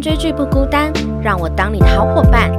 [0.00, 0.90] 追剧不孤单，
[1.22, 2.50] 让我当你的好伙伴。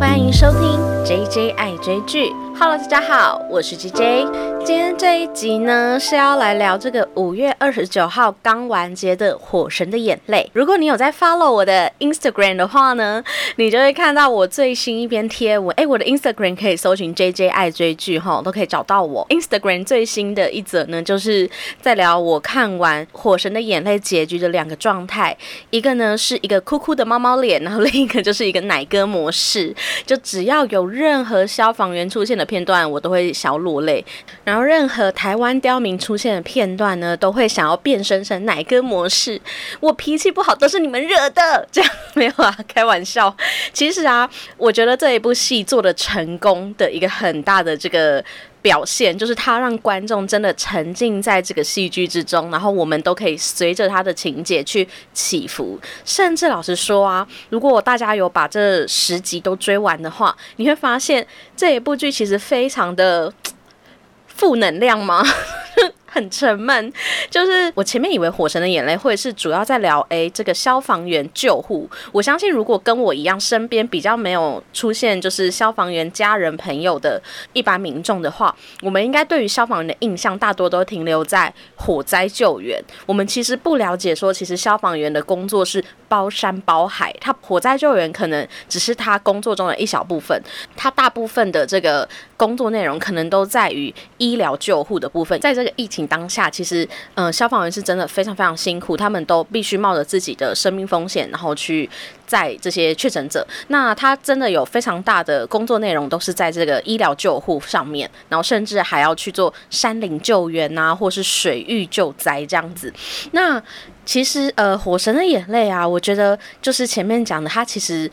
[0.00, 0.60] 欢迎收听
[1.04, 2.32] JJ 爱追剧。
[2.60, 4.64] Hello，大家好，我是 JJ。
[4.64, 10.44] 今天这一集呢是要来聊这个五月二十九号刚完结的《火神的眼泪》。
[10.52, 13.22] 如果你有在 follow 我的 Instagram 的话呢，
[13.56, 15.72] 你就会看到我最新一篇贴文。
[15.76, 19.24] 哎，我的 Instagram 可以搜寻 JJ 爱追剧哈，都可以找到我。
[19.30, 21.48] Instagram 最新的一则呢，就是
[21.80, 25.34] 在聊我看完《火神的眼泪》结局的两个状态。
[25.70, 29.72] 一个呢是一个酷酷的猫猫脸，然后另一个就是一个奶哥模式。
[30.04, 34.04] 就只要有任何消防员出现的片段，我都会小落泪。
[34.42, 39.40] 然后任何台湾刁民出现的片段呢，都会想要变身成奶哥模式。
[39.78, 42.56] 我脾气不好都是你们惹的，这样没有啊？
[42.66, 43.32] 开玩笑。
[43.72, 48.24] 其实啊，我觉得这一部戏做的成功的一个很大的这个。
[48.68, 55.80] 表现就是他让观众真的沉浸在这个戏剧之中，然后我们都可以随着他的情节去起伏。
[56.04, 61.26] 甚至老实说啊，如果大家有把这十集都追完的话，你会发现
[61.56, 63.32] 这一部剧其实非常的
[64.28, 65.24] 负能量吗？
[66.10, 66.92] 很沉闷，
[67.30, 71.88] 就是我前面以为《火神的眼泪》会是主要在聊诶这个消防员救护。
[72.12, 77.20] 我相信如果跟我一样身边比较没有出现就是消防员家人朋友的
[77.52, 82.82] 一般民众的话，我们应该对于消防员的印象大多都停留在火灾救援。
[83.06, 90.40] 我们其实不了解说，其实消防员的工作是包山包海，他火灾救援可能只是他工作中的一小部分，
[90.76, 95.38] 他大部分的这个工作内容可能都在于医疗救护的部分。
[95.40, 96.88] 在这个疫情当下，其实，
[97.20, 101.90] 嗯，消防员是真的非常非常辛苦，他们都必须冒着自己的生命风险，然后去
[102.28, 103.44] 载这些确诊者。
[103.66, 112.94] 那他真的有非常大的工作内容，都是在这个医疗救护上面，然后甚至还要去做山林救援啊，或是水域救灾这样子。
[113.32, 113.60] 那
[114.04, 118.08] 其实，呃，《火神的眼泪》啊，我觉得就是前面讲的，它其实。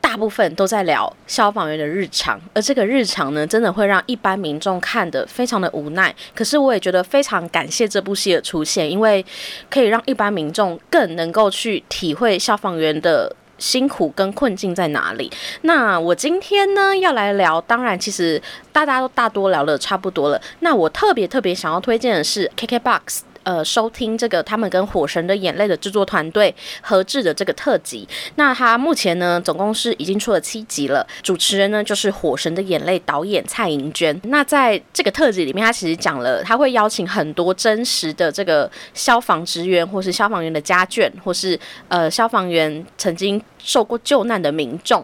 [0.00, 6.14] 大部分都在聊消防员的日常，而这个日常呢，真的会让一般民众看得非常的无奈。
[6.34, 9.24] 可是我也觉得非常感谢这部戏的出现，因为
[9.68, 15.30] 可以让一般民众更能够去体会消防员的辛苦跟困境在哪里。
[15.62, 18.40] 那我今天呢要来聊，当然其实
[18.72, 20.40] 大家都大多聊的差不多了。
[20.60, 23.20] 那我特别特别想要推荐的是 KKBOX。
[23.48, 31.06] 呃，收听这个他们跟《火神的眼泪》的制作团队合制的这个特辑，那他目前呢，总共是已经出了七集了。
[31.22, 34.20] 主持人呢，就是《火神的眼泪》导演蔡盈娟。
[34.24, 41.58] 那在这个特辑里面，他其实讲了，他会邀请很多真实的这个消防职员，或是消防员的家眷，或是
[41.88, 45.02] 呃消防员曾经受过救难的民众。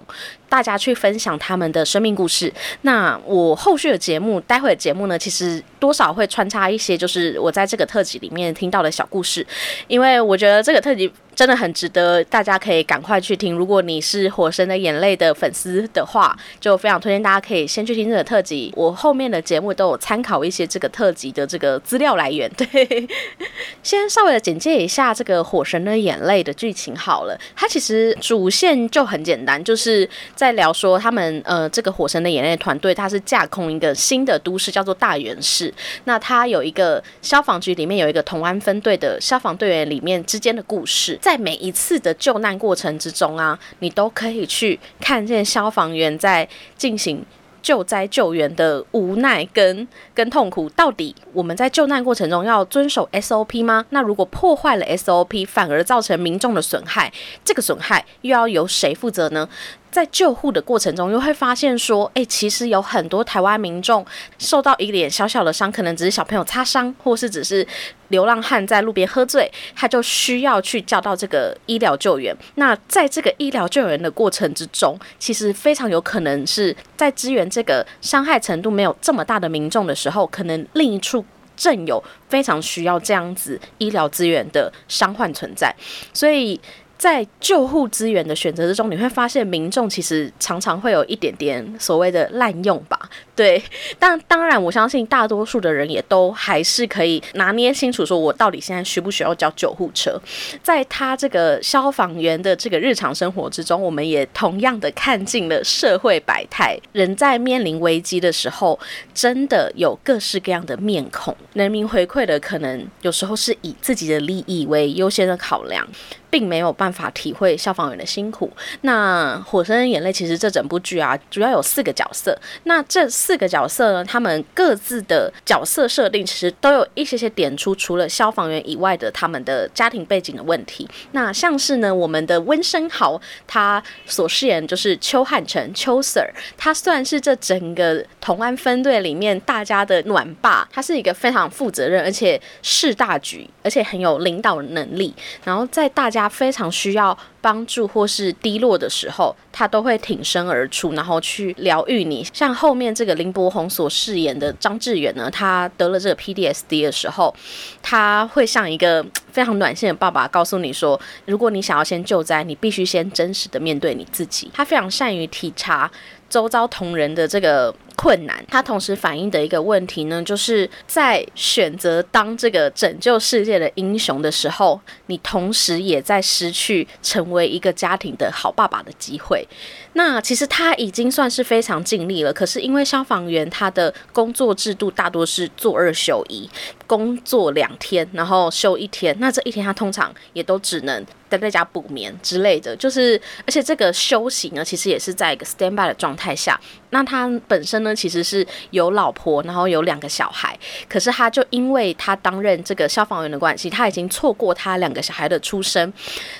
[0.54, 2.52] 大家去分享他们的生命故事。
[2.82, 9.44] 那我后续的节目，待会的节目呢，其实多少会穿插一些，就是我在这个特辑里面听到的小故事，
[9.88, 11.12] 因为我觉得这个特辑。
[11.34, 13.54] 真的很值得，大家可以赶快去听。
[13.54, 18.72] 如果你是《火神的眼泪》的粉丝的话，就非常推荐大家可以先去听这个特辑。
[18.76, 22.50] 我后面的节目都有参考一些这个特辑的这个资料来源。
[22.56, 23.08] 对，
[23.82, 27.38] 先稍微的简介一下这个《火神的眼泪》的剧情好了。
[27.56, 35.72] 它其实主线就很简单，就是在聊说他们呃这个《火神的眼泪》团队，它是架空一个新的都市，叫做大原市。
[36.04, 41.18] 那它有一个消防局里面有一个同安分队的消防队员里面之间的故事。
[41.24, 46.46] 在每一次的救难过程之中啊，你都可以去看见消防员在
[46.76, 47.24] 进行
[47.62, 50.68] 救灾救援的无奈跟跟痛苦。
[50.68, 53.86] 到底我们在救难过程中要遵守 SOP 吗？
[53.88, 57.10] 那如果破坏了 SOP，反而造成民众的损害，
[57.42, 59.48] 这个损害又要由谁负责呢？
[59.94, 64.04] 在救护的过程中，又会发现说，哎，其实有很多台湾民众
[64.38, 67.64] 受到一点小小的伤，可能只是小朋友擦伤，或是只是
[68.08, 72.36] 流浪汉在路边喝醉，他就需要去叫到这个医疗救援。
[72.56, 81.24] 那在这个医疗救援的过程之中，其实非常有可能是在支援这个伤害程度没有这么大的民众的时候，可能另一处
[81.56, 85.72] 正有非常需要这样子医疗资源的伤患存在，
[86.12, 86.60] 所以。
[86.96, 92.98] 在救护资源的选择之中，你会发现民众其实常常会有一点点所谓的滥用吧？
[93.36, 93.62] 对，
[93.98, 100.18] 但当然，我相信大多数的人也都还是可以拿捏清楚，说我到底现在需不需要叫救护车。
[100.62, 106.78] 在他这个消防员的这个日常生活之中，我们也同样的看尽了社会百态。
[106.92, 108.78] 人在面临危机的时候，
[109.12, 111.36] 真的有各式各样的面孔。
[111.54, 115.86] 人民回馈的可能有时候是以自己的利益为优先的考量。
[116.34, 118.50] 并没有办法体会消防员的辛苦。
[118.80, 122.36] 那《火神眼泪》其实这整部剧啊，主要有四个角色。
[122.64, 130.88] 那这四个角色呢，他们各自的角色设定其实都有一些些点出，除了消防员以外的他们的家庭背景的问题。
[131.12, 145.14] 那像是呢，我们的温升豪他所饰演就是邱汉成邱 Sir，他算是这整个同安分队里面大家的暖爸，他是一个非常负责任而且事大局，而且很有领导能力。
[145.44, 147.16] 然后在大家他非常需要。
[147.44, 152.26] 帮助或是低落的时候，他都会挺身而出，然后去疗愈你。
[152.32, 157.34] 像后面这个林柏宏所饰演的张志远呢，他得了这个 PDSD 的时候，
[157.82, 164.50] 他会像一个非常暖心的爸爸，告诉你说，如果你想要先救灾，你必须先真实的面对你自己。
[164.54, 165.90] 他非常善于体察
[166.34, 167.72] 周遭同人的这个。
[167.96, 179.46] 困难，他同时反映的一个问题呢，就是在选择当这个拯救世界的英雄的时候，你同时也在失去成为一个家庭的好爸爸的机会。
[179.94, 186.48] 那其实他已经算是非常尽力了，可是因为消防员他的工作制度大多是做二休一，
[186.86, 196.60] 工作两天然后休一天，那这一天他通常也都只能待在家补眠之类的，就是而且这个休息呢，其实也是在一个 stand by 的状态下。
[196.90, 200.56] 那他本身呢，其实是有老婆，然后有两个小孩，
[200.88, 205.92] 可是他就因为他担任这个消防员的关系，他已经错过他两个小孩的出生。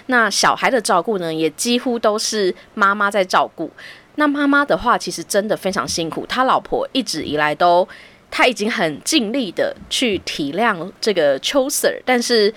[0.06, 3.70] 那小孩的照顾呢，也几乎都是妈妈在照顾。
[4.16, 6.24] 那妈妈的话，其实真的非常辛苦。
[6.26, 7.86] 他老婆一直以来都，
[8.30, 12.52] 他已经很尽力的去体谅这个秋 Sir，但是。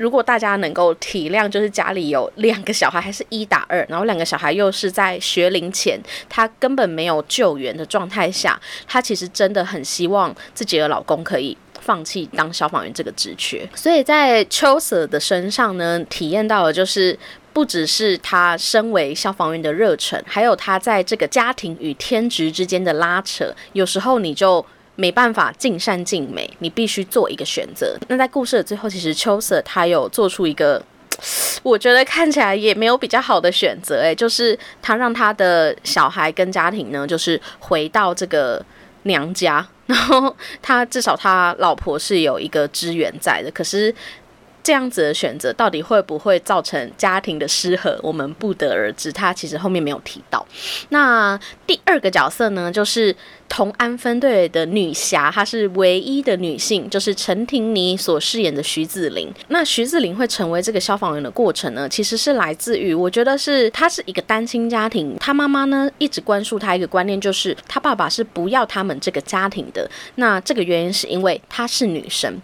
[0.00, 13.68] 如果大家能够体谅，就是家里有两个小孩，还是一打二，然后两个小孩又是在学龄前，他根本没有救援的状态下，他其实真的很希望自己的老公可以放弃当消防员这个职缺。
[13.74, 17.18] 所以在秋 Sir 的身上呢，体验到的就是
[17.52, 23.54] 不只是他身为消防员的热忱，还有他在这个家庭与天职之间的拉扯。
[23.72, 24.64] 有时候你就。
[24.96, 27.96] 没办法尽善尽美，你必须做一个选择。
[28.08, 30.82] 那在故事的最后，其实秋瑟他有做出一个，
[31.62, 38.62] 我觉得看起来也没有比较好的选择，诶，就是他让他的小孩跟家庭呢，就是回到这个
[39.04, 43.94] 娘家，然后他至少他老婆是有一个支援在的，可是。
[44.62, 49.10] 这样子的选择到底会不会造成家庭的失和，我们不得而知。
[49.12, 50.46] 他其实后面没有提到。
[50.90, 53.14] 那第二个角色呢，就是
[53.48, 59.32] 同安分队的女侠，她是唯一的女性，就是陈婷妮所饰演的徐子玲。
[59.48, 69.90] 那徐子玲会成为这个消防员的过程呢，其实是来自于，我觉得是她是一个单亲家庭，她妈妈呢一直灌输她一个观念，就是她爸爸是不要他们这个家庭的。
[70.16, 72.40] 那这个原因是因为她是女生。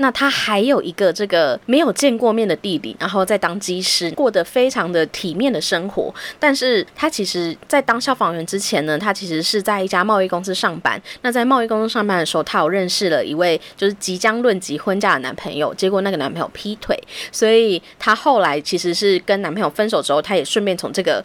[0.00, 6.12] 那他还有一个这个没有见过面的弟弟，然后在当机师，过得非常的体面的生活。
[6.38, 11.00] 但是他其实，在当消防员之前呢，他其实是在一家贸易公司上班。
[11.20, 16.98] 那在贸易公司上班的时候，他有认识了一位就是即将论及婚嫁的男朋友，结果那个男朋友劈腿，
[17.30, 21.22] 所以他后来其实是跟男朋友分手之后，他也顺便从这个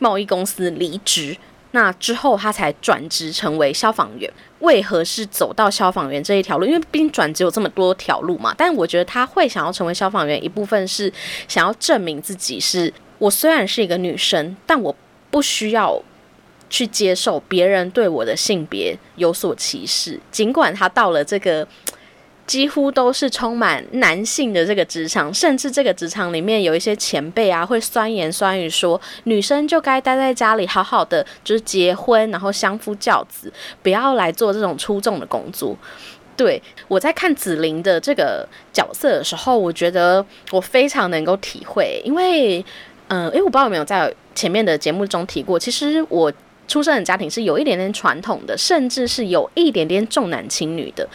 [0.00, 1.36] 贸易公司离职。
[1.72, 4.32] 那之后，他才转职成为消防员。
[4.60, 6.66] 为何是走到消防员这一条路？
[6.66, 8.54] 因为毕竟转职有这么多条路嘛。
[8.56, 11.12] 但我觉得他会想要成为消防员，一部分是
[11.46, 14.94] 想要证明自己是我虽然是一个女生，但我
[15.30, 16.02] 不需要
[16.70, 20.18] 去接受别人对我的性别有所歧视。
[20.30, 21.66] 尽管他到了这个。
[22.48, 33.52] 几乎都是充满男性的这个职场，甚至这个职场里面有一些前辈啊，会酸言酸语说女生就该待在家里，好好的就是结婚，然后相夫教子，
[33.82, 35.76] 不要来做这种出众的工作。
[36.34, 42.64] 对我在看紫菱的这个角色的时候，我觉得我非常能够体会，因为，
[43.08, 46.32] 嗯，因为我不知道有没有在前面的节目中提过，其实我
[46.66, 51.06] 出生的家庭是有一点点传统的，甚至是有一点点重男轻女的。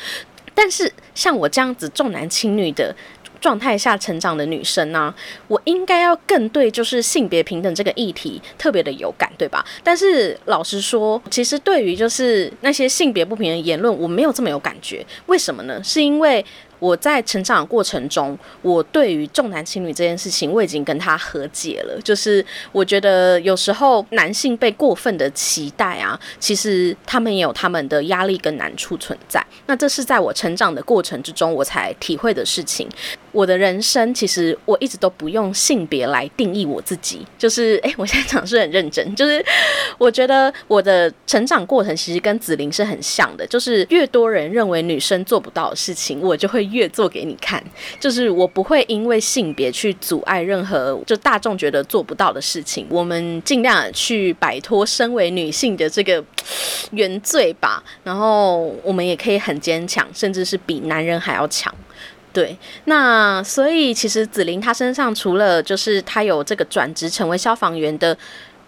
[0.53, 2.95] 但是像我这样子重男轻女的
[3.41, 5.13] 状态下成长的女生呢，
[5.48, 9.65] 我应该要更对就是性别平等这个议题特别的有感，对吧？
[9.83, 15.05] 但是老实说，其实对于就是那些性别不平等言论，我没有这么有感觉。
[15.25, 15.81] 为什么呢？
[15.83, 16.45] 是因为。
[16.83, 21.97] 我在成长过程中，我对于重男轻女这件事情，我已经跟他和解了。
[22.03, 29.41] 就是我觉得有时候男性被过分的期待啊，其实他们也有他们的压力跟难处存在。
[29.67, 32.89] 那这是在我成长的过程之中，我才体会的事情。
[33.31, 39.43] 我的人生其实我一直都不用性别来定义我自己，就是诶，我现在讲是很认真，就是
[39.97, 47.63] 我觉得我的成长过程其实跟紫菱是很像的，就是越多人认为女生做不到的事情，我就会越做给你看，
[47.99, 56.21] 就是我不会因为性别去阻碍任何就大众觉得做不到的事情，我们尽量去摆脱身为女性的这个
[56.91, 61.73] 原罪吧，然后我们也可以很坚强，甚至是比男人还要强。
[62.33, 68.17] 对，那所以其实紫菱她身上除了就是她有这个转职成为消防员的。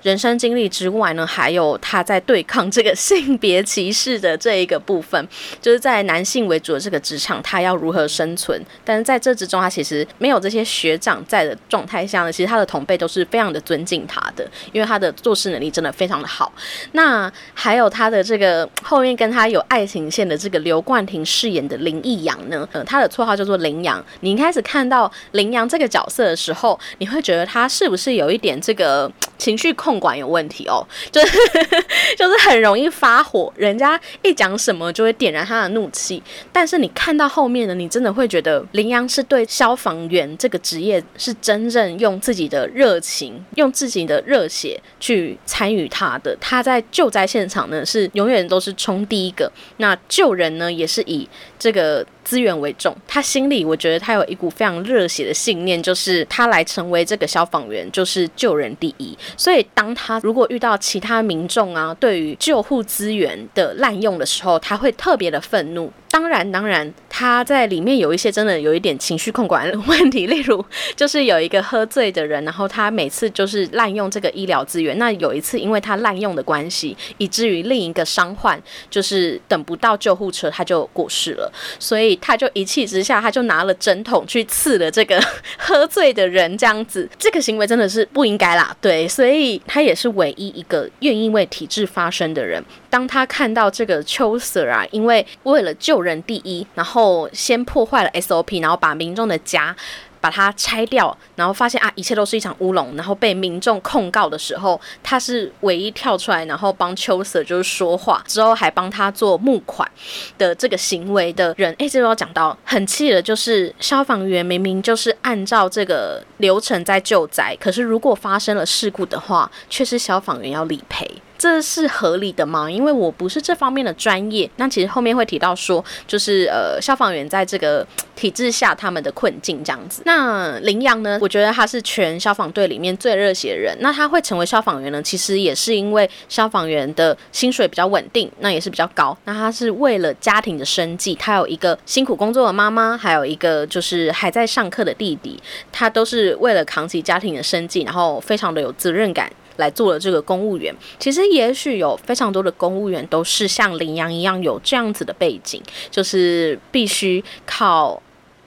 [0.05, 5.27] 人生经历之外呢，还有他在对抗这个性别歧视的这一个部分，
[5.59, 8.61] 就是在男性为主的这个职场，他要如何生存？
[8.83, 16.53] 但是在这之中，他其实没有这些学长在的状态下呢，其实他的同辈都是非常的尊敬他的，因为他的做事能力真的非常的好。
[16.91, 24.05] 那还有他的这个后面跟他有爱情线的这个刘冠廷饰演的林逸阳呢，呃，他的绰号叫做林阳。
[24.19, 29.94] 你一开始看到林阳这个角色的时候，你会觉得他是不是有一点这个 情绪控？
[29.99, 31.37] 管有问题哦， 就是
[32.17, 36.21] 就是很容易发火，人家一讲什么就会点燃他的怒气。
[36.51, 46.35] 但是你看到后面呢，你真的会觉得林阳是对消防员这个职业是真正用自己的热情、用自己的热血去参与他的。
[46.39, 49.51] 他在救灾现场呢，是永远都是冲第一个。
[49.77, 52.05] 那救人呢，也是以这个。
[52.25, 59.17] 资源为重，他心里我觉得他有一股非常热血的信念，就是他来成为这个消防员，就是救人第一。
[59.37, 65.89] 所以当他如果遇到其他民众啊，对于救护资源的滥用的时候，他会特别的愤怒。
[66.09, 70.63] 当然，当然，他在里面有一些真的有一点情绪控管问题，例如
[70.97, 74.97] 就是有一个喝醉的人，然后他每次就是滥用这个医疗资源。
[74.97, 85.17] 那有一次因为他滥用的关系，以至于另一个伤患就是等不到救护车他就过世了，所以他就一气之下他就拿了针筒去刺了这个
[85.57, 88.75] 喝醉的人，这样子这个行为真的是不应该啦。
[88.81, 92.61] 对，所以他也是唯一一个愿意为体制发声的人。
[92.95, 99.75] 当他看到这个秋 Sir 啊，因为为了救人第一，然后先破坏了 SOP，然后把民众的家
[100.21, 109.91] 把它拆掉，然后发现啊，一切都是一场乌龙，然后被民众控告的时候，他是唯一跳出来，然后帮秋 Sir 就是说话，之后还帮他做募款
[110.37, 111.75] 的这个行为的人。
[111.77, 121.05] 哎，这个要讲到很气的，就是消防员明明就是按照这个流程在救灾，可是如果发生了事故的话，却是消防员要理赔。
[121.37, 122.69] 这是合理的吗？
[122.69, 124.49] 因为我不是这方面的专业。
[124.55, 130.01] 那其实后面会提到说，就是呃，消防员在这个体制下他们的困境这样子。
[130.05, 131.19] 那林阳呢？
[131.21, 133.77] 我觉得他是全消防队里面最热血的人。
[133.81, 135.01] 那他会成为消防员呢？
[135.01, 139.17] 其实也是因为消防员的薪水比较稳定，那也是比较高。
[139.25, 149.29] 那他是为了家庭的生计，他有一个辛苦工作的妈妈，还有一个就是还在上课的弟弟，他都是为了扛起家庭的生计，然后非常的有责任感。
[149.57, 158.01] 来做了这个公务员，其实也许有非常多的公务员都是像林阳一样有这样子的背景，就是必须靠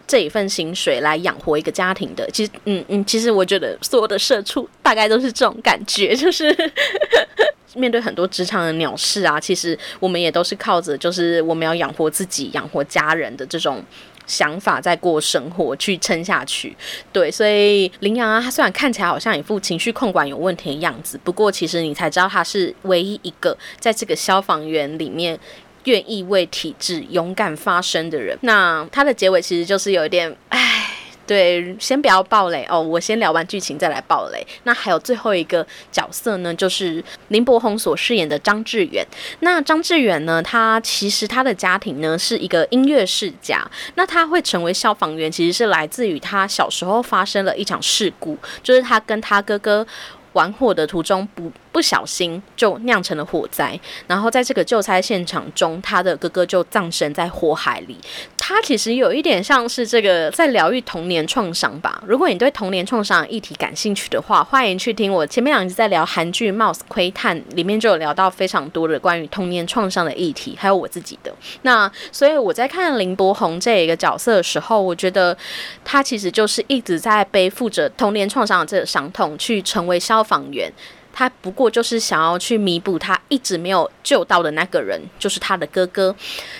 [0.06, 2.28] 这一份薪水来养活一个家庭的。
[2.30, 6.54] 其实，嗯嗯，其实我觉得所有的社畜大概都是这种感觉， 就是
[7.74, 13.84] 面对很多职场的鸟事啊，其实我们也都是靠着就是我们要养活自己、养活家人的这种。
[14.28, 16.76] 想法在过生活，去撑下去，
[17.12, 25.36] 对，所以林阳啊，他虽然看起来好像一副情绪控管有问题的样子，不过其实你才知道他是唯一一个在这个消防员里面
[25.84, 28.38] 愿意为体制勇敢发声的人。
[28.42, 30.97] 那他的结尾其实就是有一点，唉。
[31.28, 34.44] 对，先不要爆雷哦，我先聊完剧情再来爆雷。
[34.64, 39.06] 那还有最后一个角色呢，就是林柏宏所饰演的张志远。
[39.40, 43.62] 那张志远呢，他其实他的家庭呢是一个音乐世家。
[43.94, 49.86] 那他会成为消防员，其实是来自于他小时候发生了一场事故，就是他跟他哥哥
[50.32, 51.52] 玩火的途中不。
[51.78, 57.96] 不小心就酿成了火灾，然后在这个救灾现场中，他的哥哥就葬身在火海里。
[58.36, 62.02] 他其实有一点像是这个在疗愈童年创伤吧。
[62.04, 71.32] 如果你对童年创伤议题感兴趣的话，欢迎去听我前面两集在聊韩剧《Mouse 窥探》里面就有聊到非常多的关于童年创伤的议题，还有我自己的。
[71.62, 75.38] 那所以我在看林柏宏这一个角色的时候，我觉得
[75.84, 80.72] 他其实就是一直在背负着童年创伤的这个伤痛，去成为消防员。
[81.18, 86.14] 他不过就是想要去弥补他一直没有救到的那个人，就是他的哥哥。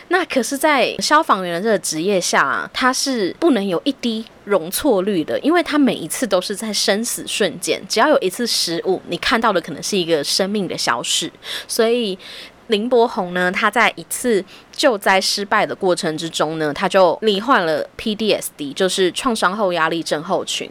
[0.08, 11.30] 那可是，在消防员的这个职业下啊，他是不能有一滴容错率的，因为他每一次都是在生死瞬间，只要有一次失误，你看到的可能是一个生命的消逝。
[11.68, 12.18] 所以。
[12.66, 20.68] 林柏宏呢，他在一次救灾失败的过程之中呢，他就罹患了 PDSD，就是创伤后压力症候群，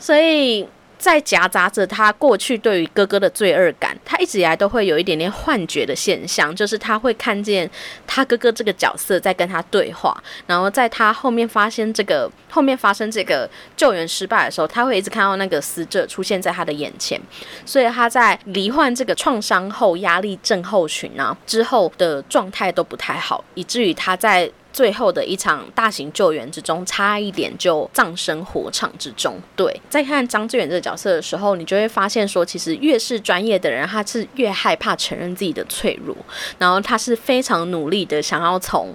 [0.00, 0.66] 所以。
[1.02, 7.68] 在夹杂着他过去对于哥哥的罪恶感，他一直以来都会有一点点幻觉的现象，就是他会看见
[8.06, 10.16] 他哥哥这个角色在跟他对话，
[10.46, 17.20] 然后在他后面发现这个 后面发生这个救援失败的时候，他会一直看到那个死者出现在他的眼前，
[17.66, 24.48] 所以他在罹患这个创伤后压力症候群啊之后的状态都不太好，以至于他在。
[24.72, 29.38] 最后的一场大型救援之中，差一点就葬身火场之中。
[29.54, 36.16] 对，在看张志远这个角色的时候，你就会发现说，其实越是专业的人，他是越害怕承认自己的脆弱，
[36.58, 38.94] 然后他是非常努力的想要从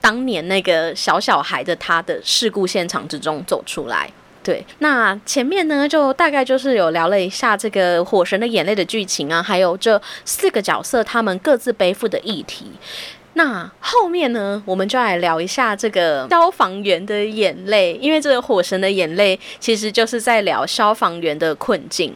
[0.00, 4.10] 当年那个小小孩的他的事故现场之中走出来。
[4.42, 12.72] 对，那前面呢，就大概就是有聊了一下这个《火神的眼泪》的剧情啊，还有这四个角色他们各自背负的议题。
[13.40, 22.14] 那后面呢，我们就来聊一下这个消防员的眼泪，因为这个火神的眼泪其实就是在聊消防员的困境。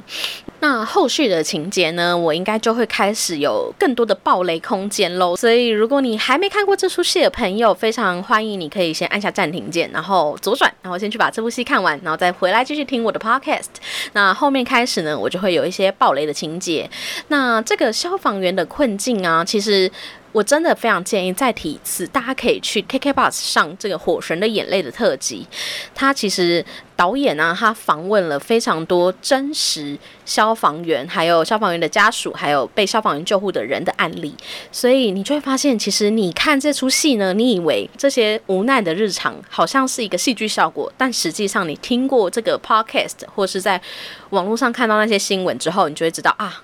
[0.61, 5.35] 那后续的情节呢，我应该就会开始有更多的暴雷空间喽。
[5.35, 13.71] 所以如果你还没看过这出戏的朋友，非常欢迎你可以先按下暂停键，然后左转，然后先去把这部戏看完，然后再回来继续听我的 podcast。
[14.13, 16.91] 那后面开始呢，我就会有一些暴雷的情节。
[17.29, 19.91] 那这个消防员的困境啊，其实。
[20.35, 25.47] 我真的非常建议再提一次，大家可以去 KKBOX 上这个《火神的眼泪》的特辑。
[25.95, 26.65] 他其实
[26.97, 34.35] 导演呢，他访问了非常多真实消防员、还有消防员的家属、还有被消防员救护的人的案例。
[34.73, 43.81] 所以你就会发现，其实你看这出戏呢，你以为这些无奈的日常好像是一个戏剧效果，但实际上你听过这个 Podcast 或是在
[44.31, 46.64] 网络上看到那些新闻之后，你就会知道啊。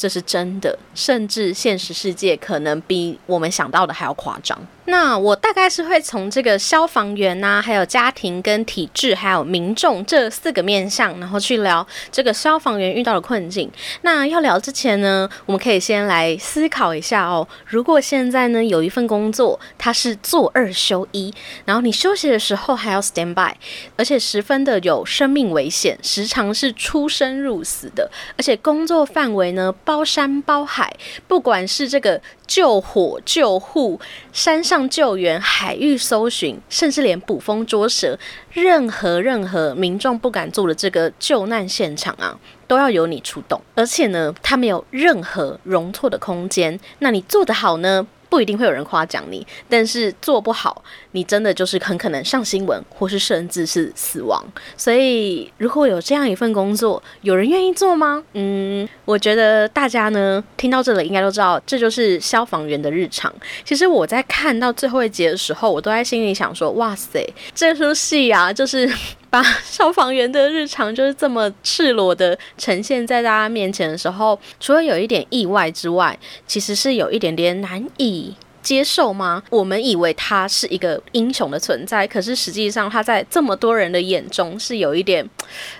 [0.00, 4.58] 这是真的，甚至现实世界可能比我们想到的还要夸张。
[4.90, 13.70] 那我大概是会从这个消防员呐，还有家庭跟体制，还有民众这四个面向，然后去聊这个消防员遇到的困境。
[14.02, 17.46] 那要聊之前呢，我们可以先来思考一下哦。
[17.66, 21.32] 如果现在呢有一份工作，它是做二休一，
[21.64, 23.54] 然后你休息的时候还要 stand by，
[23.96, 30.92] 而且十分的有生命危险，时常是出生入死的，而且工作范围呢包山包海，
[31.28, 32.20] 不管是这个。
[32.50, 34.00] 救火、救护、
[34.32, 38.18] 山上救援、海域搜寻，甚至连捕风捉蛇，
[38.52, 43.62] 任何任何民众不敢做的这个救难现场啊，都要由你出动。
[43.76, 46.80] 而且呢，它没有任何容错的空间。
[46.98, 48.04] 那你做得好呢？
[48.30, 54.42] 不一定会有人夸奖你，但是做不好，你真的就是很可能上新闻，或是甚至是死亡。
[54.76, 58.22] 所以，如果有这样一份工作，有人愿意做吗？
[58.34, 63.30] 嗯，我觉得大家呢听到这里应该都知道，这就是消防员的日常。
[63.64, 68.88] 其实我在看到最后一节的时候，我都在心里想说：哇塞，这出戏啊，就是。
[69.30, 79.42] 把 消防员的日常就是这么赤裸的呈现在大家面前的时候，除了有一点意外之外，其实是有一点点难以接受吗？
[79.50, 85.28] 我们以为他是一个英雄的存在，可是实际上他在这么多人的眼中是有一点。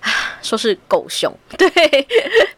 [0.00, 0.10] 啊
[0.42, 1.68] 说是狗熊， 对，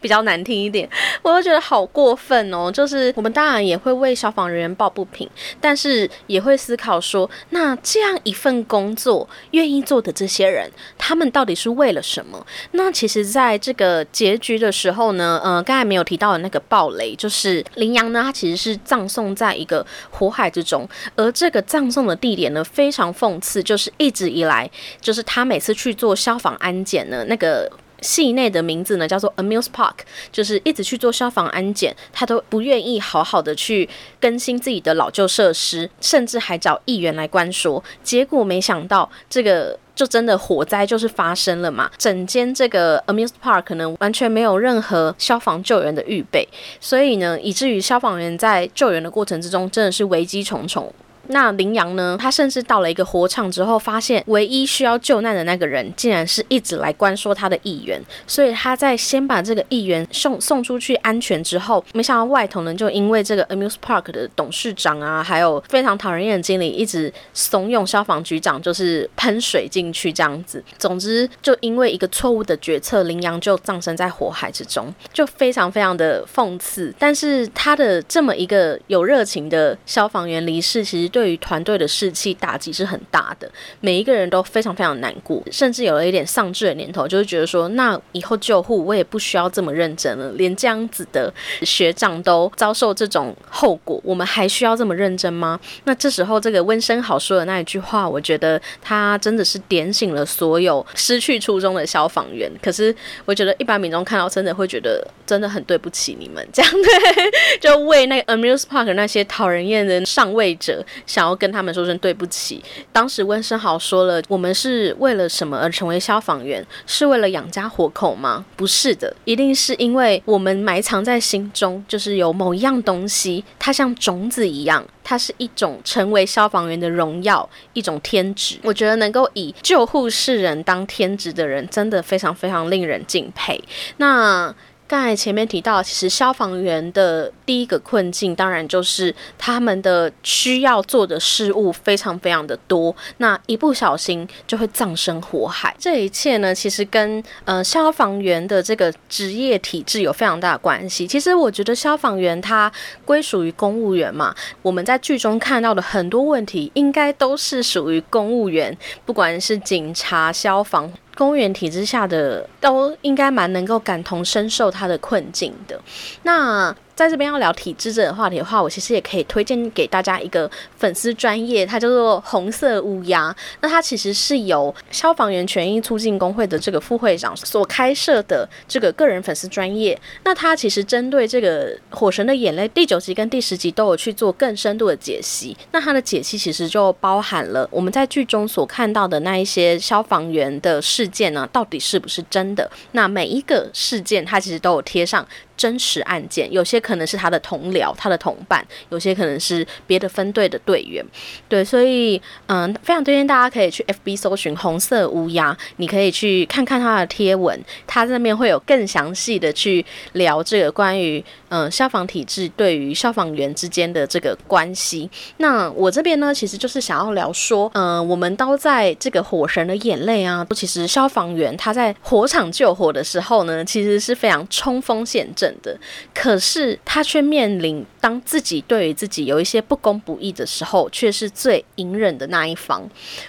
[0.00, 0.88] 比较难听一点，
[1.20, 2.70] 我就觉得好过分哦。
[2.70, 5.28] 就是我们当然也会为消防人员抱不平，
[5.60, 12.46] 但是也会思考说，那这样一份工作愿意做的这些人，他们到底是为了什么？
[12.70, 24.70] 那其实，在这个结局的时候呢，呃，刚才没有提到的那个暴雷，就是羚羊呢，它其实是葬送在一个火海之中，而这个葬送的地点呢，非常讽刺，就是一直以来，
[25.00, 27.68] 就是他每次去做消防安检呢，那个。
[28.02, 33.88] 系内的名字呢叫做 Amuse Park，就是一直去做消防安检，他都不愿意好好的去
[34.20, 37.82] 更新自己的老旧设施，甚至还找议员来关说。
[38.02, 41.90] 结果没想到，这个就真的火灾就是发生了嘛。
[41.96, 46.48] 整间这个 Amuse Park 可能完全没有任何消防救援的预备，
[46.80, 50.92] 所以呢，以至于消防员在救援的过程之中真的是危机重重。
[51.28, 52.16] 那羚羊呢？
[52.20, 58.00] 他甚至到了一个火场之后，发现唯一需要救难的那个人，竟然是一直来关说他的议员。
[58.26, 70.62] 所以他在先把这个议员送送出去安全之后，没想到外头呢，就因为这个 Amuse Park 的董事长啊，还有非常讨人厌的经理，一直怂恿消防局长就是喷水进去这样子。
[70.76, 76.94] 总之，就因为一个错误的决策，羚羊就葬身在火海之中，就非常非常的讽刺。
[76.98, 81.21] 但是他的这么一个有热情的消防员离世，其实对。
[81.22, 91.32] 对于团队的士气打击是很大的，每一个人都非常非常难过，甚至有了一点丧志的念头，就是觉得说，那以后救护我也不需要这么认真了， 连这样子的
[91.62, 95.60] 学长都遭受这种后果，我们还需要这么认真吗？
[95.84, 102.50] 那这时候这个温生豪说的那一句话，我觉得他真的是点醒了所有失去初衷的消防员。
[102.60, 102.92] 可是
[103.24, 107.30] 我觉得一般民众看到真的会觉得真的很对不起你们，这样对，
[107.60, 112.62] 就为那个 Amuse Park 那些讨人厌的上位者，想要跟他们说声对不起。
[112.92, 116.64] 当时温生豪说了，我们是为了什么而成为消防员？
[116.86, 118.44] 是为了养家活口吗？
[118.56, 124.84] 不是的，一定是因为我们埋藏在心中，就是有某一样东西，它像种子一样。
[125.04, 128.56] 它是一种成为消防员的荣耀，一种天职。
[128.62, 133.62] 我觉得能够以救护士人当天职的人，真的非常非常令人敬佩。
[133.96, 134.54] 那。
[134.92, 145.74] 刚才前面提到，其实消防员的第一个困境，当然就是他们的需要做的事物非常非常的多，那一不小心就会葬身火海。
[145.78, 151.06] 这一切呢，其实跟呃消防员的这个职业体制有非常大的关系。
[151.06, 152.70] 其实我觉得消防员他
[153.06, 158.76] 归属于公务员嘛，我们在剧中看到的很多问题，应该都是属于公务员，
[159.06, 160.92] 不管是警察、消防。
[161.14, 165.80] 公务员体制下的都应该蛮能够感同身受他的困境的。
[166.22, 166.74] 那。
[166.94, 173.34] 在这边要聊体制这个话题的话，我其实也可以推荐给大家一个粉丝专业，它叫做红色乌鸦。
[173.60, 179.98] 那它其实是由消防员权益促进工会的这个副会长所开设的这个个人粉丝专业。
[180.24, 185.56] 那它其实针对这个《火神的眼泪》第九集跟第十集都有去做更深度的解析。
[185.72, 192.70] 那它的解析其实就包含了我们在剧中所看到的那一些消防员的事件呢，到底是不是真的？
[192.92, 195.26] 那每一个事件它其实都有贴上。
[195.54, 201.02] 真实案件，有些可能是他的同僚、他的同伴，有些可能是别的分队的队员。
[201.48, 215.08] 对，所以嗯，非常推荐大家可以去 FB 搜寻“红色乌鸦”，你可以去看看他的贴文，他那边会有更详细的去聊这个关于嗯消防体制对于消防员之间的这个关系。
[215.36, 225.52] 那我这边呢，其实就是想要聊说，嗯，我们都在这个火神的眼泪啊，其实消防员他在火场救火的时候呢，其实是非常冲锋陷阵。
[225.62, 225.78] 的，
[226.14, 232.82] 可是他却面临当自己对于自己有一些不公不义的时候，却是最隐忍的那一方。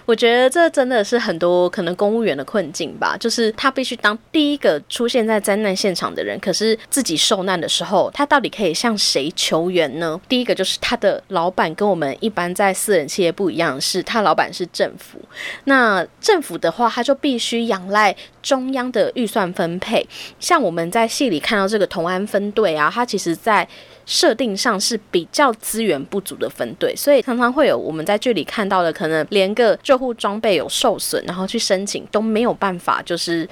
[0.05, 10.19] 我觉得这真的是很多可能公务员的困境吧，就是他必须当第一个出现在灾难现场的人，可是自己受难的时候，他到底可以向谁求援呢？
[10.27, 15.19] 第一个就是他的老板，跟我们一般在私人企业不一样，是他老板是政府。
[15.65, 20.05] 那政府的话，他就必须仰赖中央的预算分配。
[20.39, 22.23] 像我们在戏里看到这个同安。
[22.23, 23.67] 分队啊，他其实在
[24.05, 33.47] 设定上是比较资源不足的分队，所以常常会有我们在剧里看到的，可能连个救护装备有受损，然后去申请都没有办法，就是。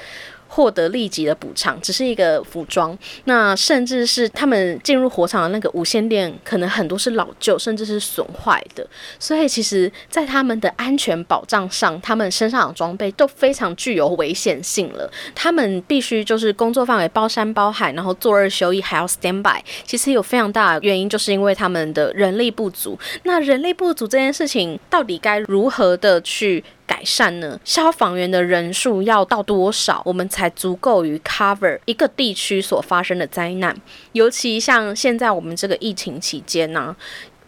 [0.53, 2.97] 获得立即的补偿，只是一个服装。
[3.23, 8.85] 那甚至是他们进入火场的那个无线电，可能很多是老旧，甚至是损坏的。
[9.17, 15.09] 所以，其实，在他们的安全保障上，他们身上的装备都非常具有危险性了。
[15.33, 19.63] 他们必须就是工作范围包山包海，然后坐二休一，还要 stand by。
[19.85, 22.99] 其实有非常大的原因，就是因为他们的人力不足。
[23.23, 26.61] 那人力不足这件事情，到底该如何的去？
[26.91, 27.58] 改善呢？
[27.63, 33.73] 消防员的人数要到多少，我们才足够于 cover 一个地区所发生的灾难？
[34.12, 36.93] 尤其像现在我们这个疫情期间呢？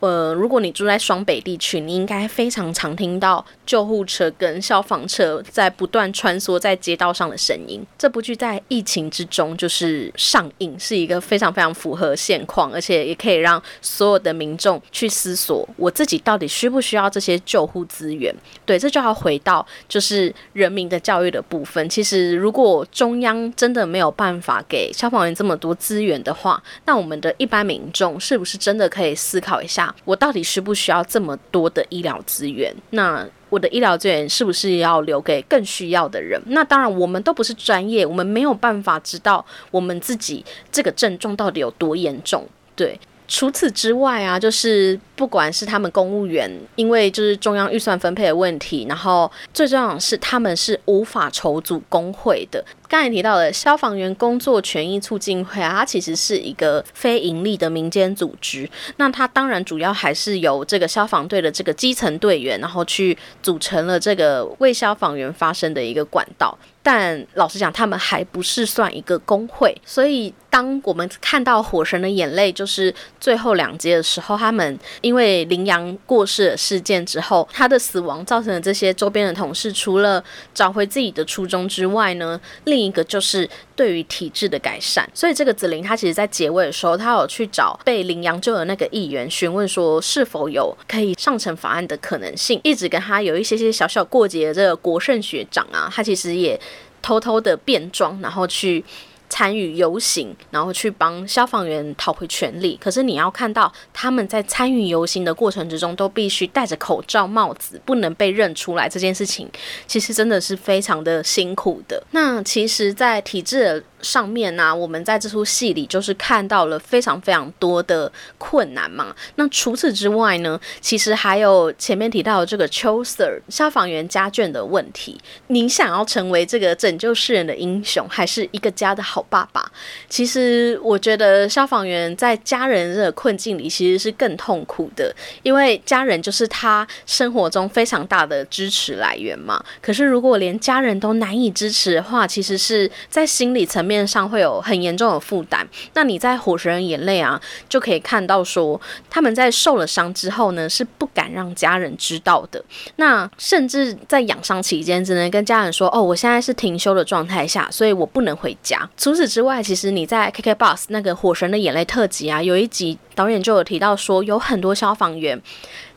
[0.03, 7.81] 呃，如果你住在双北地区，你应该非常常听到救护车跟消防车在不断穿梭在街道上的声音。
[7.97, 18.35] 这部剧在疫情之中就是上映，是一个非常非常符合现况，而且也可以让所有的民众去思索，我自己到底需不需要这些救护资源？
[18.65, 21.87] 对，这就要回到就是人民的教育的部分。
[21.87, 29.92] 其实，如果中央真的没有办法给消防员这么多资源的话，那我们的一般民众是不是真的可以思考一下？
[30.05, 32.73] 我到底需不需要这么多的医疗资源？
[32.91, 36.41] 那我的医疗资源是不是要留给更需要的人？
[36.47, 42.47] 那当然，我们都不是专业，我们没有办法知道我们自己这个症状到底有多严重。
[42.75, 42.99] 对。
[43.27, 52.63] 除此之外啊，就是不管是他们公务员，因为就是中央预算分配的问题，然后最重要的是他们是无法筹组工会的。
[52.87, 58.69] 刚才提到的消防员工作权益促进会啊，它其实是一个非盈利的民间组织。
[58.97, 66.55] 那它当然主要还是由这个消防队的这个基层队员，然后去组成了这个为消防员发声的一个管道。
[66.83, 80.21] 但老实讲，他们还不是算一个工会，所以当我们看到《火神的眼泪》就是最后两集的时候，他们因为羚羊过世的事件之后，他的死亡造成了这些周边的同事，除了
[80.53, 85.09] 找回自己的初衷之外呢，另一个就是对于体制的改善。
[85.13, 96.59] 所以这个紫菱他其实在结尾的时候，他有去找被羚羊救的那个议员询问说，是否有可以上呈法案的可能性，一直跟他有一些些小小过节的这个国胜学长啊，他其实也。
[97.03, 98.83] 偷偷的变装，然后去
[99.29, 102.75] 参与游行，然后去帮消防员讨回权利。
[102.81, 108.89] 可是你要看到他们在参与游行的过程之中，都必须戴着口罩、帽子，不能被认出来。
[108.89, 109.47] 这件事情
[109.85, 112.03] 其实真的是非常的辛苦的。
[112.11, 113.83] 那其实，在体制。
[114.03, 119.15] 上面呢，我们在这出戏里就是看到了非常非常多的困难嘛。
[119.35, 125.17] 那除此之外呢，其实还有前面提到的这个秋 Sir 消防员家眷的问题。
[125.47, 129.71] 你想要成为这个拯救世人的英雄，还是一个家的好爸爸？
[130.09, 139.63] 其实我觉得消防员在家人的困境里其实是更痛苦的，因为家人就是他生活中非常大的支持来源嘛。
[139.81, 143.92] 可是如果连家人都难以支持的话，其实是在心理层面。
[143.93, 145.67] 面上会有很严重的负担。
[145.93, 148.79] 那你在《火神眼泪》啊，就可以看到说，
[149.09, 152.63] 他们在受了伤之后呢，是不敢让家人知道的。
[152.95, 165.39] 那甚至在养伤期间，只能跟家人说：“哦，我现在是停休的状态下，所以我不能回家。”除此之外，其实你在 KK Box 那个《火神的眼泪》特辑啊，有一集导演就有提到说，有很多消防员。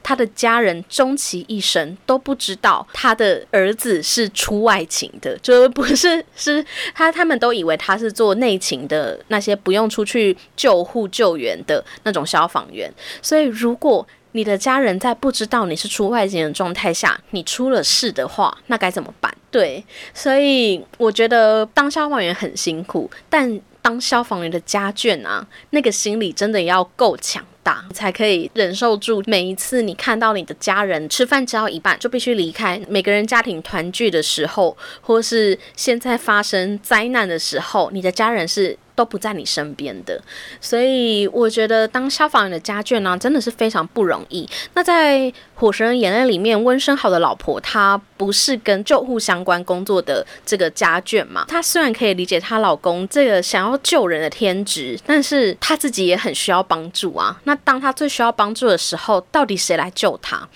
[0.06, 6.64] 他的家人终其一生都不知道他的儿子是出外勤的，就不是是
[6.94, 12.88] 他，他们都以为他是做内勤的那些不用出去救护救援的那种消防员。
[13.20, 19.36] 所以，如果你的家人在不知道你是出外勤的状态下，你出了事的话，那该怎么办？
[19.50, 27.44] 对，所以我觉得当消防员很辛苦，但当消防员的家眷啊，那个心理真的要够强。
[27.92, 38.78] 才可以忍受住每一次你看到你的家人吃饭吃到一半就必须离开，每个人家庭团聚的时候，或是现在发生灾难的时候，你的家人是。
[38.96, 40.20] 都不在你身边的，
[40.60, 44.48] 所以我觉得当消防员的家眷呢，真的是非常不容易。
[44.74, 45.18] 那在
[45.54, 51.44] 《火神眼泪》里面，温升豪的老婆她不是跟救护相关工作的这个家眷嘛？
[51.46, 57.38] 她虽然可以理解她老公这个想要救人的天职，但是她自己也很需要帮助啊。
[57.44, 60.48] 那当她最需要帮助的时候，到底谁来救她？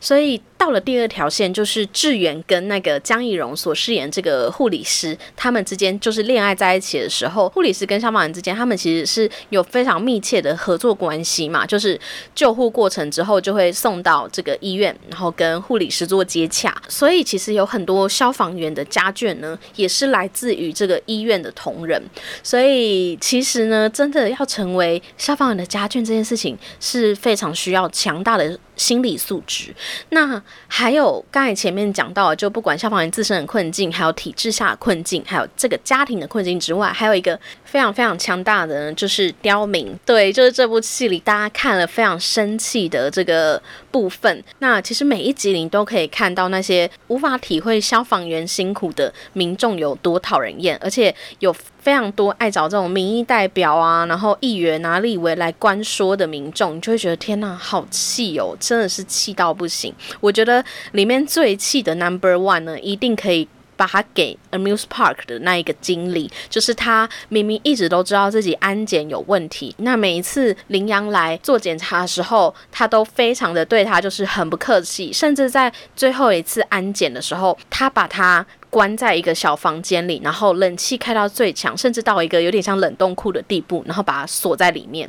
[0.00, 11.66] 所以到了第二条线，就是志远跟那个江艺荣所饰演这个护理师，他们之间就是恋爱在一起的时候，护理师跟消防员之间，他们其实是有非常密切的合作关系嘛。
[11.66, 12.00] 就是
[12.34, 16.74] 救护过程之后，就会送到这个医院，然后跟护理师做接洽。
[16.88, 22.02] 所以其实有很多消防员的家眷呢，也是来自于这个医院的同仁。
[22.42, 28.58] 所以其实呢，真的要成为消防员的家眷这件事情，是非常需要强大的。
[28.76, 29.72] 心理素质，
[30.08, 37.38] 那还有刚才前面讲到，就不管消防员自身的困境，还有体制下的困境，还有这个家庭的困境之外，还有一个
[37.74, 39.92] 非常非常强大的呢，就是刁民。
[40.06, 43.60] 对，就是这部戏里大家看了非常生气的这个
[43.90, 44.44] 部分。
[44.60, 51.52] 那其实每一集你都可以看到那些无法体会消防员辛苦的民众有多讨人厌，而且有。
[51.84, 59.92] 非常多爱找这种民意代表啊，然后议员啊、立委来官说的民众，你就会觉得天呐，好气哦，真的是气到不行。
[60.18, 78.44] 我觉得里面最气的 Number One 呢，一定可以把他给 Amuse Park 的那一个经理，就是他明明一直都知道自己安检有问题，那每一次羚羊来做检查的时候，他都非常的对他就是很不客气，甚至在最后一次安检的时候，他把他。
[78.74, 85.08] 关在一个小房间里，然后冷气开到最强，甚至到一个有点像冷冻库的地步，然后把它锁在里面。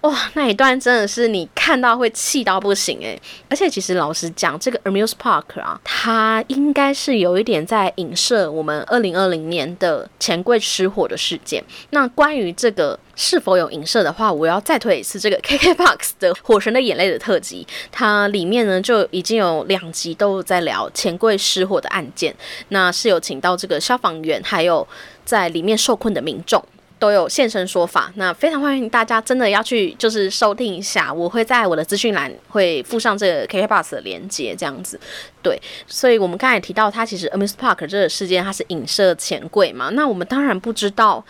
[0.00, 3.16] 哇，那一段真的是你看到会气到不行诶。
[3.48, 11.62] 而且其实老实讲，这个 Amuse Park 啊，它应该是有一点在影射我们二零二零年的钱柜失火的事件。
[11.90, 12.98] 那关于这个。
[13.16, 22.34] 是否有影射的话，我要再推一次这个 KKBOX 的《火神的眼泪》的特辑，它里面呢就已经有两集都在聊钱柜失火的案件，
[22.68, 24.86] 那是有请到这个消防员，还有
[25.24, 26.64] 在里面受困的民众。
[26.96, 28.10] 都有现身说法。
[28.14, 34.98] 那非常欢迎大家真的要去就是收听一下，我会在我的资讯栏会附上这个 KK Bus 的连接，这样子。
[35.42, 39.90] 对，所以我们刚才提到，它其实 Amuse Park 这个事件，它是影射钱柜嘛？
[39.90, 41.22] 那我们当然不知道。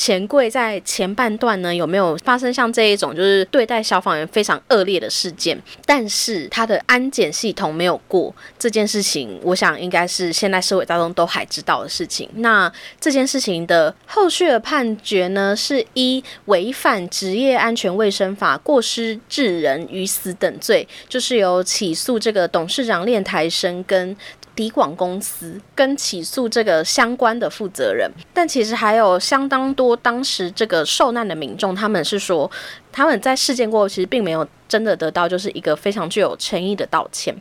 [0.00, 5.60] 钱柜在前半段呢，有没有发生像这一种就是对待消防员非常恶劣的事件？
[5.84, 12.26] 但是他的安检系统没有过这件事情，我想应该是现在社会大众都还知道的事情。
[12.36, 24.16] 那这件事情的后续的判决呢，是依违反职业安全卫生法过失致人于死等罪，就是由起诉这个董事长练台生跟。
[24.56, 32.50] 迪广公司跟起诉这个相关的负责人，但其实还有相当多当时这个受难的民众，他们是说
[32.92, 37.34] 他们在事件过后，其实并没有真的得到就是一个非常具有诚意的道歉。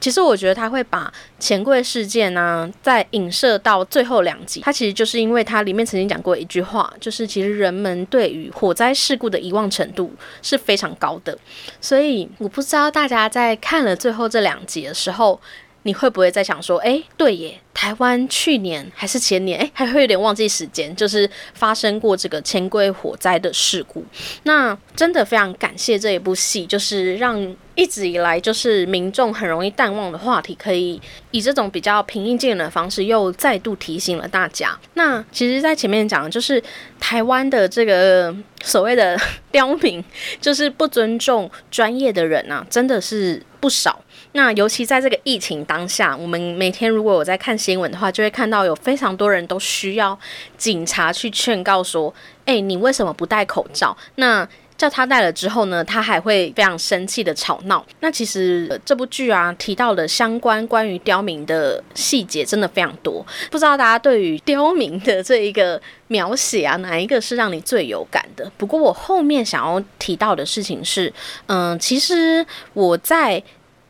[0.00, 11.36] 其实我觉得他会把钱柜事件呢，在影射到最后两集，他其实就是因为他里面曾经讲过一句话，就是其实人们对于火灾事故的遗忘程度是非常高的。
[11.80, 15.40] 所以我不知道大家在看了最后这两集的时候。
[15.84, 24.04] 你会不会在想说，哎，对耶，台湾去年还是前年，哎，还会有点忘记时间，就是发生过这个钱柜火灾的事故。
[24.44, 31.00] 那真的非常感谢这一部戏，就是让一直以来就是民众很容易淡忘的话题，可以
[31.32, 34.78] 以这种比较平易近人的方式，又再度提醒了大家。
[34.94, 36.62] 那其实，在前面讲就是
[37.00, 39.18] 台湾的这个所谓的
[39.50, 40.04] 刁民，
[40.40, 44.00] 就是不尊重专业的人啊，真的是不少。
[44.32, 50.18] 那尤其在这个疫情当下，我们每天如果我在看新闻的话，就会看到有非常多人都需要
[50.56, 52.12] 警察去劝告说
[52.46, 57.84] ：“哎，你为什么不戴口罩？”那叫他戴了之后呢，他还会非常生气的吵闹。
[58.00, 68.50] 那其实这部剧啊提到的相关关于刁民的细节真的非常多，不知道大家对于刁民的这一个描写啊，哪一个是让你最有感的？
[68.56, 71.12] 不过我后面想要提到的事情是，
[71.46, 73.42] 嗯，其实我在。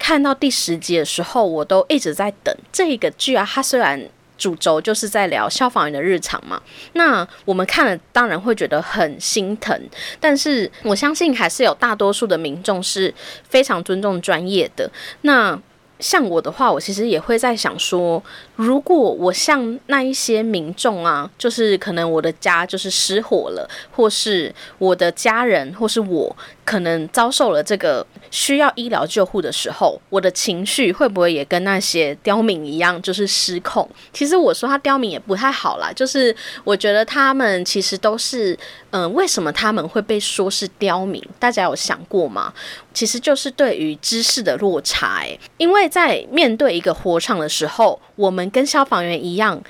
[0.03, 3.49] 看到第十集的时候，我都一直在等这个剧啊。
[3.49, 4.05] 它虽然
[4.37, 6.61] 主轴就是在聊消防员的日常嘛，
[6.95, 9.81] 那我们看了当然会觉得很心疼。
[10.19, 13.15] 但是我相信还是有大多数的民众是
[13.49, 14.91] 非常尊重专业的。
[15.21, 15.57] 那
[16.01, 18.21] 像我的话，我其实也会在想说，
[18.57, 26.37] 如果我像那一些民众啊，就是可能我的家就是失火了，或是我的家人，或是我。
[26.65, 33.89] 可能遭受了这个需要医疗救护的时候，我的情绪会不会也跟那些刁民一样，就是失控？
[34.13, 38.57] 其实我说他刁民也不太好啦，就是我觉得他们其实都是，
[38.91, 41.23] 嗯，为什么他们会被说是刁民？
[41.39, 42.53] 大家有想过吗？
[42.95, 45.25] 其实就是对于知识的落差，
[45.57, 49.63] 因为在面对一个火场的时候，我们跟消防员一样。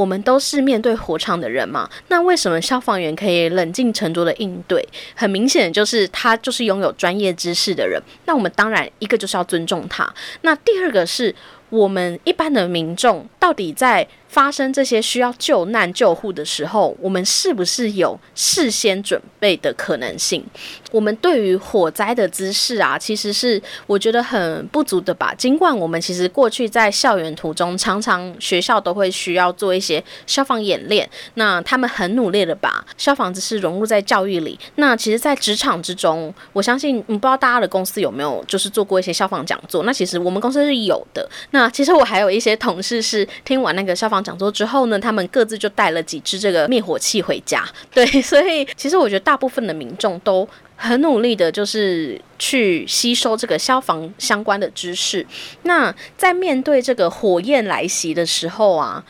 [0.00, 4.82] 我们都是面对火场的人嘛，那为什么消防员可以冷静沉着的应对？
[5.14, 8.00] 很明显就是他就是拥有专业知识的人。
[8.24, 10.10] 那我们当然一个就是要尊重他。
[10.40, 11.34] 那第二个是
[11.68, 14.08] 我们一般的民众到底在。
[14.30, 20.44] 发生这些需要救难救护的时候，我们是不是有事先准备的可能性？
[20.92, 25.34] 我们对于火灾的知识啊，其实是我觉得很不足的吧。
[25.34, 34.56] 尽管我们其实过去在校园途中，常常学校都会需要做一些消防演练，那他们很努力的把消防知识融入在教育里。
[34.76, 39.82] 那其实，在职场之中，我相信，不知道大家的公司有没有就是做过一些消防讲座？
[39.82, 41.28] 那其实我们公司是有的。
[41.50, 44.19] 那其实我还有一些同事是听完那个消防。
[44.22, 47.64] 讲座之后呢，他们各自就带了几支这个灭火器回家。
[47.92, 55.26] 对，所以其实我觉得大部分的民众都很努力的，就是去吸收这个消防相关的知识。
[55.62, 59.04] 那在面对这个火焰来袭的时候啊。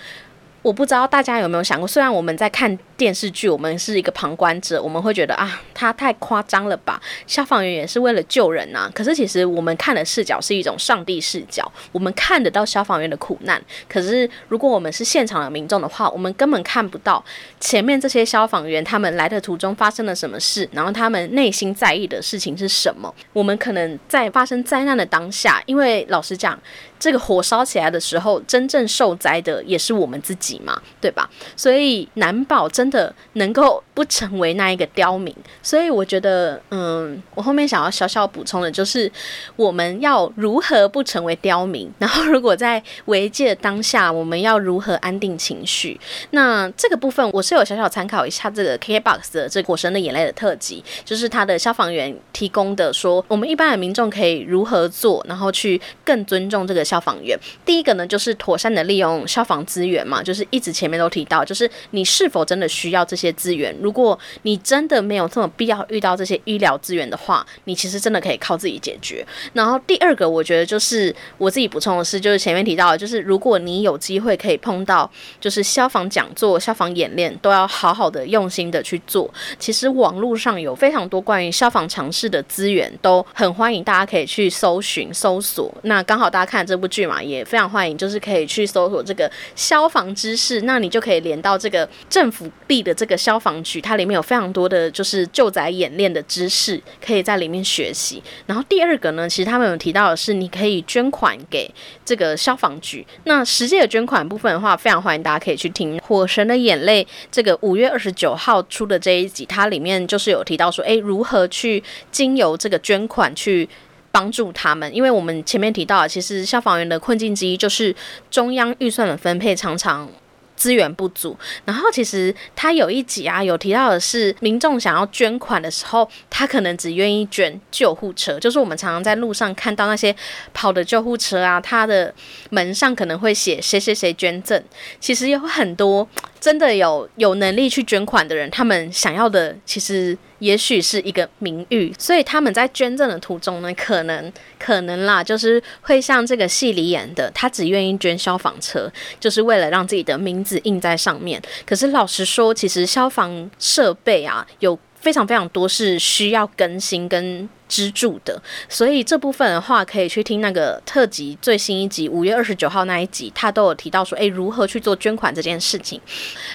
[0.63, 7.01] 我不知道大家有没有想过，虽然我们在看电视剧，我们是一个旁观者，我们会觉得啊，他太夸张了吧？
[7.27, 8.91] 消防员也是为了救人呐。
[8.95, 13.61] 可是其实我们看的视角是一种上帝视角，我们看得到消防员的苦难。
[13.89, 17.25] 可是如果我们是现场的民众的话，我们根本看不到
[17.59, 23.13] 前面这些消防员他们来的途中发生了什么事，然后他们内心在意的事情是什么。
[23.33, 26.59] 我们可能在发生灾难的当下，因为老实讲。
[27.01, 31.29] 这个火烧起来的时候，真正受灾的也是我们自己嘛，对吧？
[31.57, 35.35] 所以难保真的能够不成为那一个刁民。
[35.63, 39.11] 所以我觉得，嗯，我后面想要小小补充的就是，
[39.57, 41.91] 我们要如何不成为刁民？
[41.99, 45.99] 然后，如果在危机的当下，我们要如何安定情绪？
[46.33, 56.85] 那这个部分我是有小小参考一下这个 KKBOX 的这《火神的眼泪》的特辑，就是他的消防员提供的，说我们一般的民众可以如何做，然后去更尊重这个。
[56.91, 63.73] 消防员，第一个呢，就是妥善的利用消防资源嘛，就是一直前面都提到，就是你是否真的需要这些资源。
[63.81, 69.25] 如果你真的没有这么必要遇到这些医疗资源的话，你其实真的可以靠自己解决。
[69.53, 75.09] 然后第二个，我觉得就是我自己补充的是，就是前面提到的，就是如果你有机会可以碰到，
[75.41, 79.33] 就是消防讲座、消防演练，都要好好的用心的去做。
[79.61, 85.73] 其实网络上有非常多关于消防常识的资源，都很欢迎大家可以去搜寻、搜索。
[85.83, 98.23] 那刚好大家看这部剧嘛，也非常欢迎，就是可以去搜索这个消防知识，那你就可以连到这个政府地的这个消防局，它里面有非常多的就是救灾演练的知识，可以在里面学习。
[98.47, 101.71] 然后第二个呢，其实他们有提到的是，你可以捐款给
[102.05, 103.07] 这个消防局。
[103.25, 113.69] 那实际的捐款部分的话，非常欢迎大家可以去听《火神的眼泪》这个五月二十九号出的这一集，它里面就是有提到说，诶，如何去经由这个捐款去。
[114.13, 117.95] 帮助他们，因为我们前面提到，其实消防员的困境之一就是
[118.31, 120.09] 中央预算的分配常常
[120.57, 121.37] 资源不足。
[121.65, 130.15] 然后其实他有一集啊，有提到的是，民众想要捐款的时候，他可能只愿意捐救护车，就是我们常常在路上看到那些
[130.53, 132.13] 跑的救护车啊，它的
[132.51, 134.63] 门上可能会写谁谁谁捐赠。
[134.99, 136.07] 其实有很多
[136.41, 140.17] 真的有有能力去捐款的人，他们想要的其实。
[140.41, 151.39] 也许是一个名誉，所以他们在捐赠的途中呢，可能可能啦，就是会像这个戏里演的，他只愿意捐消防车，就是为了让自己的名字印在上面。
[151.67, 157.49] 可是老实说，其实消防设备啊，有非常非常多是需要更新跟。
[157.71, 166.01] 支柱的，所以这部分的话，可以去听那个特辑最新一集五月二十九号那一集，他都有提到说，诶，如何去做捐款这件事情。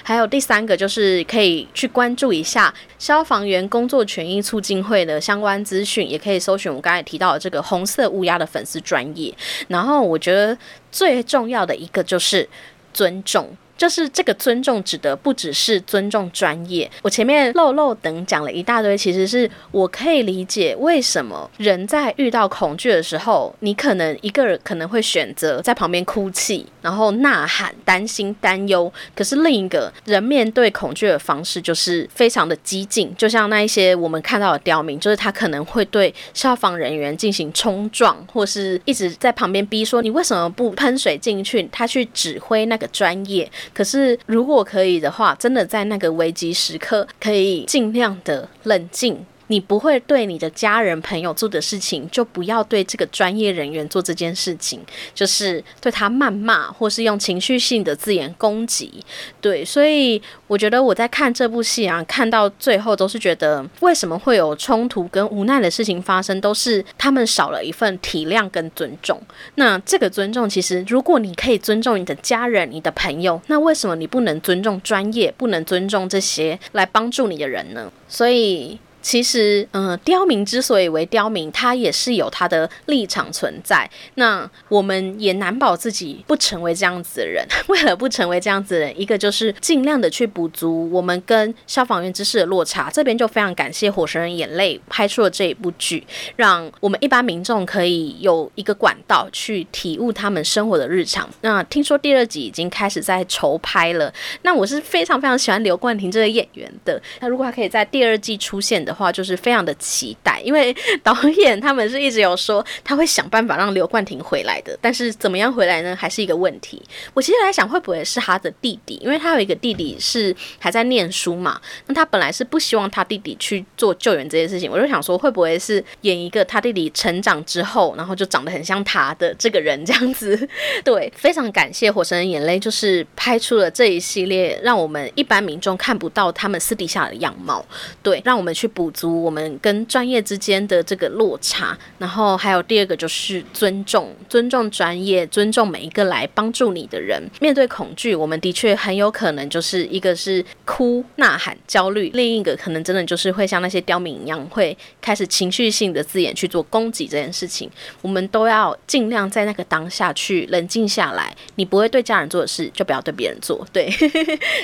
[0.02, 9.34] 还有第三个就是可以去关注一下消防员工作权益促进会的相关资讯，也可以搜寻我刚才提到的这个红色乌鸦的粉丝专业。
[9.68, 10.58] 然后我觉得
[10.92, 12.46] 最重要的一个就是
[12.92, 13.56] 尊重。
[13.76, 16.90] 就是这个尊重，指的不只是尊重专业。
[17.02, 28.92] 我前面漏漏等讲了一大堆，其实是我可以理解为什么人在遇到恐惧的时候，你可能一个人可能会选择在旁边哭泣，然后呐喊、担心、担忧。
[29.14, 41.68] 可是另一个人面对恐惧的方式就是非常的激进，就像那一些我们看到的刁民，就是他可能会对消防人员进行冲撞，或是一直在旁边逼说你为什么不喷水进去？
[41.70, 43.50] 他去指挥那个专业。
[43.74, 49.24] 可是，如果可以的话，真的在那个危机时刻，可以尽量的冷静。
[49.48, 54.80] 你不会对你的家人朋友做的事情，就不要对这个专业人员做这件事情，
[55.14, 59.04] 就是对他谩骂，或是用情绪性的字眼攻击。
[59.40, 69.20] 对，所以我觉得我在看这部戏啊，看到最后都是觉得，为什么会有冲突跟无奈的事情发生，都是他们少了一份体谅跟尊重。
[69.54, 77.92] 那这个尊重，其实如果你可以尊重你的家人、你的朋友，那为什么你不能尊重专业，不能尊重这些来帮助你的人呢？
[78.08, 78.78] 所以。
[79.06, 83.88] 其实，嗯，刁民之所以为刁民，他也是有他的立场存在。
[84.16, 87.46] 那我们也难保自己不成为这样子的人。
[87.68, 92.90] 为了不成为这样子的人，一个就是尽量的去补足我们跟消防员知识的落差。
[92.90, 96.04] 这边就非常感谢《火神人眼泪》拍出了这一部剧，
[96.34, 101.30] 让我们一般民众可以有一个管道去体悟他们生活的日常。
[101.42, 104.12] 那听说第二集已经开始在筹拍了。
[104.42, 107.00] 那我是非常非常喜欢刘冠廷这个演员的。
[107.20, 110.74] 那如果他可以在第二季出现的，话就是非常的期待，因为
[111.04, 116.82] 导演他们是一直有说他会想办法让刘冠廷回来的，但是怎么样回来呢，还是一个问题。
[117.12, 118.94] 我其实在想，会不会是他的弟弟？
[119.02, 124.70] 因为他有一个弟弟是还在念书嘛，那他本来是不希望他弟弟去做救援这件事情。
[124.70, 130.48] 我就想说，会不会是演一个他弟弟成长之后，然后就长得很像他的这个人这样子？
[130.82, 137.64] 对，非常感谢《火神的眼泪》，就是拍出了这一系列，让我们一般民众看不到他们私底下的样貌。
[138.02, 138.85] 对，让我们去补。
[138.86, 147.20] 补足我们跟专业之间的这个落差，然后还有第二个就是尊重，尊重专业，尊重每一个来帮助你的人。
[147.40, 157.68] 面对恐惧，我们的确很有可能就是一个是哭、呐喊、焦虑，另一个可能真的就是会像那些刁民一样，会开始情绪性的字眼去做攻击这件事情。
[158.02, 161.36] 我们都要尽量在那个当下去冷静下来。
[161.56, 163.66] 你不会对家人做的事，就不要对别人做。
[163.72, 163.92] 对，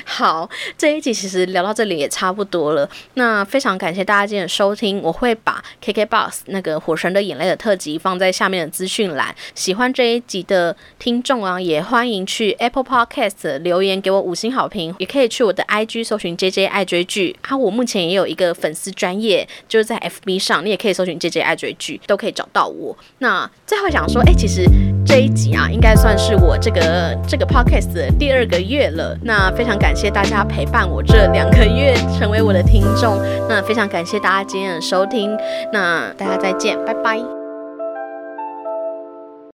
[0.04, 0.48] 好，
[0.78, 2.88] 这一集其实聊到这里也差不多了。
[3.14, 9.34] 那非常感谢大家今天收听，我会把 KKBOX 那个《火神的眼泪》的特辑放在下面的资讯栏。
[9.54, 22.96] 喜欢这一集的听众啊，也欢迎去 Apple Podcast 留言给我五星好评，也可以去我的 IG 搜寻 JJ 爱追剧啊，我目前也有一个粉丝专业，就是在 FB 上，你也可以搜寻 JJ 爱追剧，都可以找到我。
[23.18, 24.64] 那最后想说，哎，其实
[25.06, 29.16] 这一集啊，应该算是我这个这个 podcast 的第二个月了。
[29.22, 33.82] 那非常感谢大家陪伴我这两个月成为我的听众，那非常。
[33.92, 35.36] 感谢大家今天的收听
[35.70, 37.41] 那大家再见拜拜。